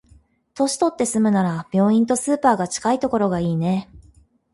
[0.55, 3.87] 年取って住むなら、病院とスーパーが近いところがいいね。